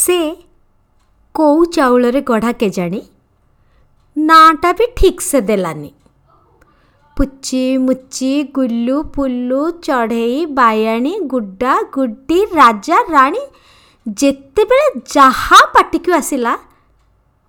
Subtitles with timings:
[0.00, 0.18] ସେ
[1.34, 3.00] କୋଉ ଚାଉଳରେ ଗଢ଼ା କେଜାଣି?
[4.16, 5.90] ନାଁଟା ବି ଠିକ୍ସେ ଦେଲାନି।
[7.16, 13.42] ପୁଚି ମୁଚି ଗୁଲୁ ପୁଲୁ ଚଢ଼େଇ ବାୟାଣୀ ଗୁଡ୍ଡା ଗୁଡ୍ଡି ରାଜା ରାଣୀ
[14.18, 16.52] ଯେତେବେଳେ ଯାହା ପାଟିକୁ ଆସିଲା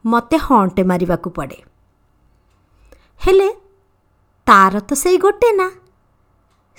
[0.05, 1.59] ମୋତେ ହଣ୍ଟେ ମାରିବାକୁ ପଡ଼େ।
[3.21, 3.49] ହେଲେ
[4.47, 5.67] ତାର ତ ସେଇ ଗୋଟେ ନା।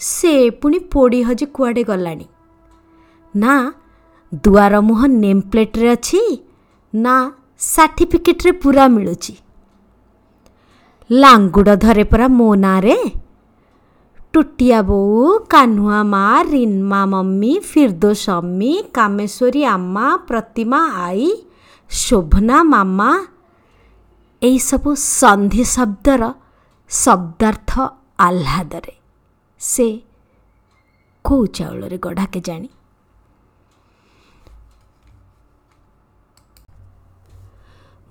[0.00, 2.26] ସେ ପୁଣି ପୋଡ଼ି ହଜି କୁଆଡ଼େ ଗଲାଣି।
[3.34, 3.54] ନା
[4.32, 6.20] ଦୁଆର ମୁହଁ ନେମ୍ ପ୍ଲେଟ୍ରେ ଅଛି
[6.94, 7.14] ନା
[7.58, 9.34] ସାର୍ଟିଫିକେଟ୍ରେ ପୁରା ମିଳୁଛି?
[11.10, 12.96] ଲାଙ୍ଗୁଡ଼ ଧରେ ପରା ମୋ ନାଁରେ।
[14.32, 21.28] ଟୁଟିଆ ବୋଉ କାହ୍ନୁଆ ମା ରିନ୍ମା ମମି ଫିର୍ଦୋସ ଅମି କାମେଶ୍ୱରୀ ଆମା ପ୍ରତିମା ଆଈ
[21.90, 23.10] ଶୋଭନା ମାମା।
[24.42, 26.22] ଏହିସବୁ ସନ୍ଧି ଶବ୍ଦର
[26.90, 27.70] ଶବ୍ଦାର୍ଥ
[28.18, 28.94] ଆହ୍ଲାଦରେ।
[29.60, 29.88] ସେ
[31.24, 32.68] କେଉଁ ଚାଉଳରେ ଗଢ଼ା କେଜାଣି?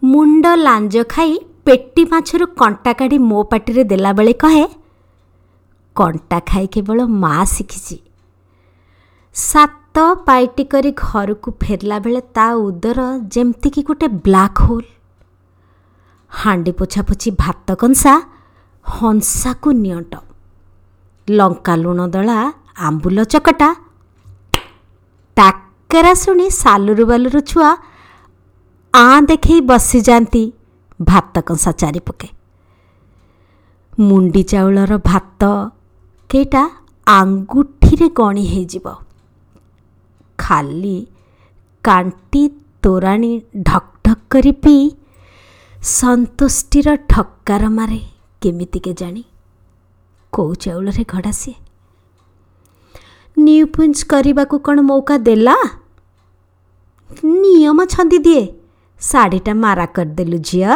[0.04, 1.34] ମୁଣ୍ଡ ଲାଞ୍ଜ ଖାଇ
[1.66, 4.66] ପେଟି ମାଛରୁ କଣ୍ଟା କାଢ଼ି ମୋ ପାଟିରେ ଦେଲାବେଳେ କହେ
[5.96, 7.98] କଣ୍ଟା ଖାଇ କେବଳ ମା ଶିଖିଛି
[9.36, 13.00] ସାତ ପାଇଟି କରି ଘରକୁ ଫେରିଲା ବେଳେ ତା ଉଦର
[13.34, 14.90] ଯେମିତିକି ଗୋଟେ ବ୍ଲାକ୍ ହୋଲ୍।
[16.32, 18.14] ହାଣ୍ଡି ପୋଛାପୋଛି ଭାତ କଂସା
[18.86, 20.14] ହଂସାକୁ ନିଅଣ୍ଟ।
[21.28, 22.40] ଲଙ୍କା ଲୁଣ ଦଳା
[22.88, 23.70] ଆମ୍ବୁଲ ଚକଟା।
[25.38, 27.72] ଟାକେରା ଶୁଣି ସାଲୁରୁ ବାଲୁରୁ ଛୁଆ
[28.94, 30.42] ଆଁ ଦେଖେଇ ବସିଯାଆନ୍ତି
[31.00, 32.28] ଭାତ କଂସା ଚାରିପକେ
[33.94, 35.42] ମୁଣ୍ଡି ଚାଉଳର ଭାତ
[36.30, 36.64] କେଇଟା
[37.08, 38.86] ଆଙ୍ଗୁଠିରେ ଗଣି ହେଇଯିବ।
[40.40, 40.98] ଖାଲି
[41.84, 42.44] କାଣ୍ଟି
[42.84, 43.32] ତୋରାଣୀ
[43.68, 44.84] ଢକ୍ ଢକ୍ କରି ପିଇ
[45.96, 48.00] ସନ୍ତୁଷ୍ଟିର ଠକ୍କାର ମାରେ
[48.42, 49.24] କେମିତି କେଜାଣି
[50.34, 51.56] କେଉଁ ଚାଉଳରେ ଘଡ଼ା ସିଏ।
[53.38, 55.56] ନ୍ୟୁ ପୁଞ୍ଜ କରିବାକୁ କ'ଣ ମୌକା ଦେଲା?
[57.42, 58.44] ନିୟମ ଛନ୍ଦି ଦିଏ।
[59.02, 60.72] ଶାଢ଼ୀଟା ମାରା କରିଦେଲୁ ଝିଅ।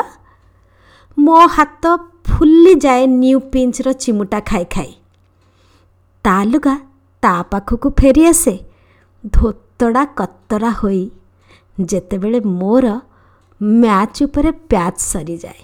[1.17, 1.83] ମୋ ହାତ
[2.25, 4.93] ଫୁଲିଯାଏ ନ୍ୟୁ ପିଞ୍ଚର ଚିମୁଟା ଖାଇ ଖାଇ।
[6.25, 6.75] ତା ଲୁଗା
[7.23, 8.55] ତା ପାଖକୁ ଫେରିଆସେ
[9.33, 11.03] ଧୋତଡ଼ା କତରା ହୋଇ
[11.79, 12.85] ଯେତେବେଳେ ମୋର
[13.61, 15.63] ମ୍ୟାଚ୍ ଉପରେ ପ୍ୟାଚ୍ ସରିଯାଏ।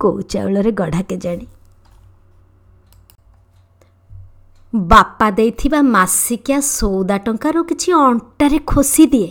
[0.00, 1.46] କେଉଁ ଚାଉଳରେ ଗଢ଼ା କେଜାଣି।
[4.72, 9.30] ବାପା ଦେଇଥିବା ମାସିକିଆ ସଉଦା ଟଙ୍କାରୁ କିଛି ଅଣ୍ଟାରେ ଖୋସି ଦିଏ।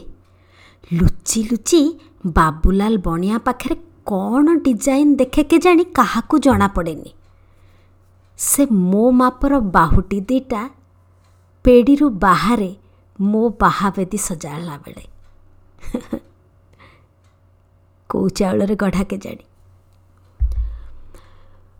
[0.91, 1.81] ଲୁଚି ଲୁଚି
[2.25, 7.11] ବାବୁଲାଲ ବଣିଆ ପାଖରେ କ'ଣ ଡିଜାଇନ୍ ଦେଖେ କେଜାଣି କାହାକୁ ଜଣାପଡ଼େନି
[8.39, 8.61] ସେ
[8.91, 10.61] ମୋ ମାପର ବାହୁଟି ଦୁଇଟା
[11.65, 12.71] ପେଡ଼ିରୁ ବାହାରେ
[13.19, 15.03] ମୋ ବାହାବେଦୀ ସଜାଡ଼ିଲା ବେଳେ।
[18.09, 19.45] କେଉଁ ଚାଉଳରେ ଗଢ଼ା କେଜାଣି।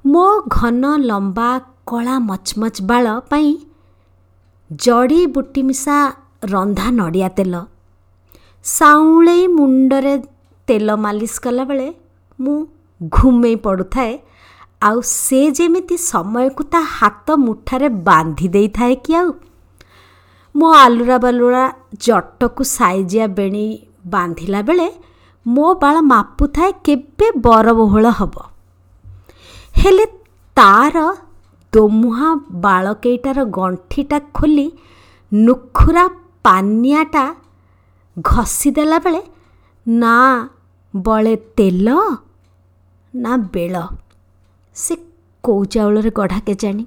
[0.05, 1.49] ମୋ ଘନ ଲମ୍ବା
[1.85, 3.51] କଳା ମଚମଚ ବାଳ ପାଇଁ
[4.71, 5.97] ଜଡ଼ି ବୁଟି ମିଶା
[6.43, 7.55] ରନ୍ଧା ନଡ଼ିଆ ତେଲ
[8.65, 10.13] ସାଉଁଳେଇ ମୁଣ୍ଡରେ
[10.67, 11.87] ତେଲ ମାଲିସ କଲାବେଳେ
[12.39, 12.57] ମୁଁ
[13.11, 14.13] ଘୁମେଇ ପଡ଼ୁଥାଏ।
[14.83, 19.29] ଆଉ ସେ ଯେମିତି ସମୟକୁ ତା ହାତ ମୁଠାରେ ବାନ୍ଧି ଦେଇଥାଏ କି ଆଉ?
[20.55, 21.63] ମୋ ଆଲୁରା ବାଲୁରା
[21.99, 23.65] ଜଟକୁ ସାଇଜିଆ ବେଣୀ
[24.05, 24.87] ବାନ୍ଧିଲା ବେଳେ
[25.45, 28.35] ମୋ ବାଳ ମାପୁଥାଏ କେବେ ବରବହୁଳ ହେବ।
[29.77, 30.05] ହେଲେ
[30.57, 30.97] ତାର
[31.73, 32.31] ଦୋମୁହାଁ
[32.61, 34.67] ବାଳ କେଇଟାର ଗଣ୍ଠିଟା ଖୋଲି
[35.33, 36.05] ନୁଖୁରା
[36.43, 37.25] ପାନିଆଟା
[38.21, 39.21] ଘଷି ଦେଲା ବେଳେ
[39.87, 40.49] ନା
[40.95, 41.87] ବଳେ ତେଲ
[43.15, 43.75] ନା ବେଳ।
[44.75, 44.95] ସେ
[45.43, 46.85] କେଉଁ ଚାଉଳରେ ଗଢ଼ା କେଜାଣି?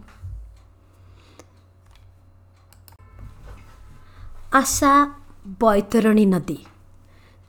[4.53, 4.93] ଆଶା
[5.61, 6.59] ବୈତରଣୀ ନଦୀ।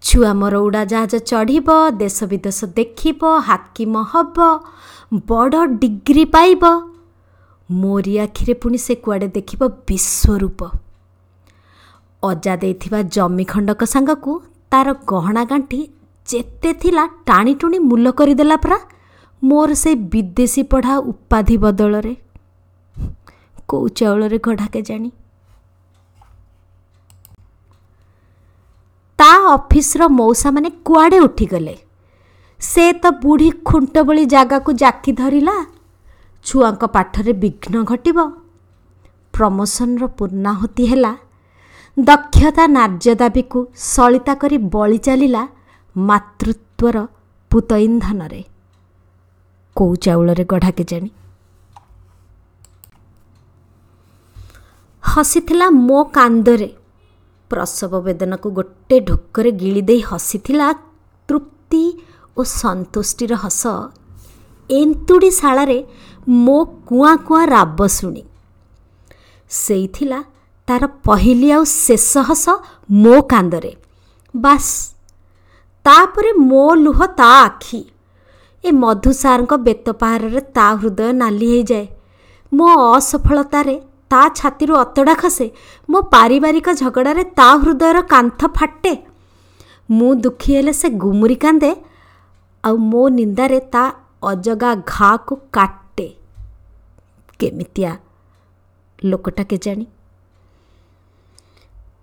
[0.01, 4.37] ଛୁଆ ମୋର ଉଡ଼ାଜାହାଜ ଚଢ଼ିବ ଦେଶ ବିଦେଶ ଦେଖିବ ହାକିମ ହେବ
[5.27, 6.63] ବଡ଼ ଡିଗ୍ରୀ ପାଇବ।
[7.71, 10.82] ମୋରି ଆଖିରେ ପୁଣି ସେ କୁଆଡ଼େ ଦେଖିବ ବିଶ୍ୱରୂପ।
[12.23, 14.31] ଅଜା ଦେଇଥିବା ଜମି ଖଣ୍ଡକ ସାଙ୍ଗକୁ
[14.71, 15.79] ତାର ଗହଣା ଗାଣ୍ଠି
[16.27, 18.77] ଯେତେ ଥିଲା ଟାଣି ଟୁଣି ମୂଲ କରିଦେଲା ପରା।
[19.43, 22.13] ମୋର ସେଇ ବିଦେଶୀ ପଢ଼ା ଉପାଧି ବଦଳରେ।
[23.69, 25.09] କେଉଁ ଚାଉଳରେ ଗଢ଼ା କେଜାଣି।
[29.19, 31.75] ତା ଅଫିସର ମଉସାମାନେ କୁଆଡ଼େ ଉଠିଗଲେ?
[32.61, 35.55] ସେ ତ ବୁଢ଼ୀ ଖୁଣ୍ଟ ଭଳି ଜାଗାକୁ ଜାକି ଧରିଲା।
[36.45, 38.17] ଛୁଆଙ୍କ ପାଠରେ ବିଘ୍ନ ଘଟିବ।
[39.33, 41.13] ପ୍ରମୋସନର ପୂର୍ଣ୍ଣାହୁତି ହେଲା।
[41.97, 45.43] ଦକ୍ଷତା ନ୍ୟାର୍ଯ୍ୟ ଦାବିକୁ ସଳିତା କରି ବଳି ଚାଲିଲା
[45.95, 46.97] ମାତୃତ୍ୱର
[47.51, 48.41] ପୁତ ଇନ୍ଧନରେ।
[49.75, 51.09] କେଉଁ ଚାଉଳରେ ଗଢ଼ା କେଜାଣି?
[55.03, 56.69] ହସିଥିଲା ମୋ କାନ୍ଦରେ।
[57.51, 60.67] ପ୍ରସବ ବେଦନାକୁ ଗୋଟେ ଢୋକରେ ଗିଳି ଦେଇ ହସିଥିଲା
[61.29, 61.83] ତୃପ୍ତି
[62.37, 63.63] ଓ ସନ୍ତୁଷ୍ଟିର ହସ।
[64.69, 65.79] ଏନ୍ତୁଡ଼ି ଶାଳାରେ
[66.27, 66.57] ମୋ
[66.87, 68.23] କୁଆଁ କୁଆଁ ରାବ ଶୁଣି।
[69.49, 70.19] ସେଇଥିଲା
[70.67, 72.45] ତାର ପହିଲି ଆଉ ଶେଷ ହସ
[72.89, 73.75] ମୋ କାନ୍ଦରେ।
[74.35, 74.71] ବାସ୍।
[75.85, 77.81] ତାପରେ ମୋ ଲୁହ ତା ଆଖି।
[78.63, 81.87] ଏ ମଧୁ ସାର୍ଙ୍କ ବେତ ପାହାରରେ ତା ହୃଦୟ ନାଲି ହେଇଯାଏ।
[82.53, 83.75] ମୋ ଅସଫଳତାରେ
[84.09, 85.51] ତା ଛାତିରୁ ଅତଡ଼ା ଖସେ।
[85.89, 88.93] ମୋ ପାରିବାରିକ ଝଗଡ଼ାରେ ତା ହୃଦୟର କାନ୍ଥ ଫାଟେ।
[89.91, 91.71] ମୁଁ ଦୁଃଖୀ ହେଲେ ସେ ଗୁମୁରି କାନ୍ଦେ।
[92.63, 93.83] ଆଉ ମୋ ନିନ୍ଦାରେ ତା
[94.23, 96.07] ଅଜଗା ଘାକୁ କାଟେ।
[97.39, 97.91] କେମିତିଆ?
[99.05, 99.85] ଲୋକଟା କେଜାଣି।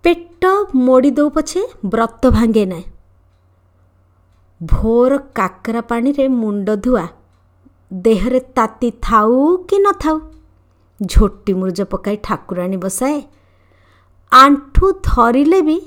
[0.05, 0.43] ପେଟ
[0.85, 2.85] ମୋଡ଼ି ଦଉ ପଛେ ବ୍ରତ ଭାଙ୍ଗେ ନାହିଁ।
[4.61, 7.05] ଭୋର କାକରା ପାଣିରେ ମୁଣ୍ଡ ଧୁଆ
[7.91, 9.37] ଦେହରେ ତାତି ଥାଉ
[9.69, 10.17] କି ନଥାଉ
[10.99, 13.17] ଝୋଟି ମୁରୁଜ ପକାଇ ଠାକୁରାଣୀ ବସାଏ
[14.31, 15.77] ଆଣ୍ଠୁ ଧରିଲେ ବି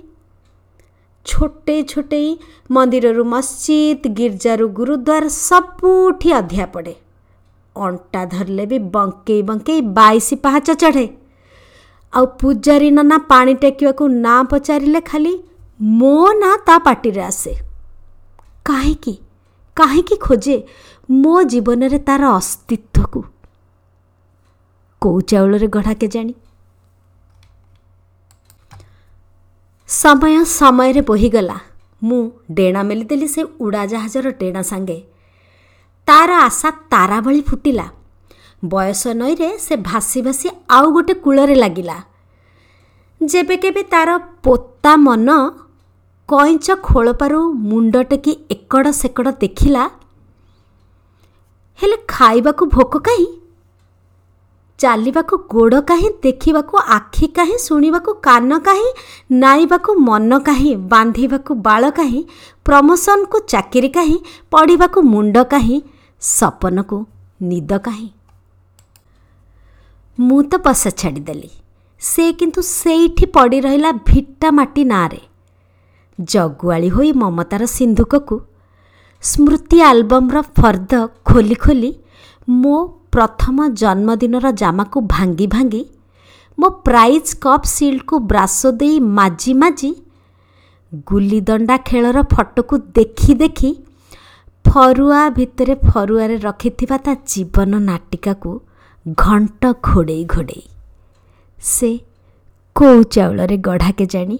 [1.26, 2.30] ଛୋଟେଇ ଛୋଟେଇ
[2.70, 6.94] ମନ୍ଦିରରୁ ମସଜିଦ ଗିର୍ଜାରୁ ଗୁରୁଦ୍ୱାର ସବୁଠି ଅଧିଆ ପଡ଼େ।
[7.76, 11.06] ଅଣ୍ଟା ଧରିଲେ ବି ବଙ୍କେଇ ବଙ୍କେଇ ବାଇଶ ପାହାଚ ଚଢ଼େ।
[12.14, 15.32] ଆଉ ପୂଜାରୀ ନନା ପାଣି ଟେକିବାକୁ ନାଁ ପଚାରିଲେ ଖାଲି
[15.98, 17.52] ମୋ ନାଁ ତା ପାଟିରେ ଆସେ
[18.66, 19.14] କାହିଁକି
[19.76, 20.56] କାହିଁକି ଖୋଜେ
[21.08, 23.20] ମୋ ଜୀବନରେ ତାର ଅସ୍ତିତ୍ୱକୁ
[25.02, 26.34] କେଉଁ ଚାଉଳରେ ଗଢ଼ା କେଜାଣି
[29.88, 31.56] ସମୟ ସମୟରେ ବୋହିଗଲା
[32.02, 32.22] ମୁଁ
[32.56, 34.98] ଡେଣା ମେଲିଦେଲି ସେ ଉଡ଼ାଜାହାଜର ଡେଣା ସାଙ୍ଗେ
[36.08, 37.86] ତାର ଆଶା ତାରା ଭଳି ଫୁଟିଲା
[38.72, 41.96] ବୟସ ନଈରେ ସେ ଭାସି ଭାସି ଆଉ ଗୋଟେ କୂଳରେ ଲାଗିଲା।
[43.20, 44.10] ଯେବେ କେବେ ତାର
[44.44, 45.28] ପୋତା ମନ
[46.28, 47.40] କଇଁଚ ଖୋଳପାରୁ
[47.70, 49.84] ମୁଣ୍ଡ ଟେକି ଏକଡ଼ ସେକଡ଼ ଦେଖିଲା
[51.78, 53.28] ହେଲେ ଖାଇବାକୁ ଭୋକ କାହିଁ?
[54.80, 58.88] ଚାଲିବାକୁ ଗୋଡ଼ କାହିଁ ଦେଖିବାକୁ ଆଖି କାହିଁ ଶୁଣିବାକୁ କାନ କାହିଁ
[59.42, 62.20] ନାଇବାକୁ ମନ କାହିଁ ବାନ୍ଧିବାକୁ ବାଳ କାହିଁ
[62.66, 64.18] ପ୍ରମୋସନକୁ ଚାକିରି କାହିଁ
[64.52, 65.78] ପଢ଼ିବାକୁ ମୁଣ୍ଡ କାହିଁ
[66.22, 66.98] ସପନକୁ
[67.40, 68.08] ନିଦ କାହିଁ।
[70.18, 71.50] ମୁଁ ତ ପଶା ଛାଡ଼ିଦେଲି।
[72.00, 75.20] ସେ କିନ୍ତୁ ସେଇଠି ପଡ଼ି ରହିଲା ଭିଟା ମାଟି ନାଁରେ।
[76.18, 78.36] ଜଗୁଆଳି ହୋଇ ମମତାର ସିନ୍ଧୁକକୁ
[79.22, 80.92] ସ୍ମୃତି ଆଲବମ୍ର ଫର୍ଦ୍ଦ
[81.28, 81.90] ଖୋଲି ଖୋଲି
[82.48, 82.76] ମୋ
[83.14, 85.82] ପ୍ରଥମ ଜନ୍ମଦିନର ଜାମାକୁ ଭାଙ୍ଗି ଭାଙ୍ଗି
[86.58, 89.90] ମୋ ପ୍ରାଇଜ୍ କପ୍ ସିଲ୍ଡକୁ ବ୍ରାସ ଦେଇ ମାଜି ମାଜି
[91.10, 93.70] ଗୁଲିଦଣ୍ଡା ଖେଳର ଫଟୋକୁ ଦେଖି ଦେଖି
[94.64, 98.52] ଫରୁଆ ଭିତରେ ଫରୁଆରେ ରଖିଥିବା ତା ଜୀବନ ନାଟିକାକୁ
[99.06, 100.62] ଘଣ୍ଟ ଘୋଡ଼େଇ ଘୋଡ଼େଇ
[101.58, 101.90] ସେ
[102.76, 104.38] କେଉଁ ଚାଉଳରେ ଗଢ଼ା କେଜାଣି